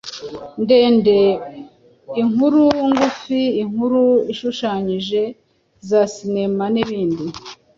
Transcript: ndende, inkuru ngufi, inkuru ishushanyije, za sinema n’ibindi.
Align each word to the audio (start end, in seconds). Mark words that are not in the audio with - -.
ndende, 0.61 1.17
inkuru 2.21 2.61
ngufi, 2.89 3.41
inkuru 3.63 4.01
ishushanyije, 4.33 5.21
za 5.87 6.01
sinema 6.15 6.63
n’ibindi. 6.73 7.25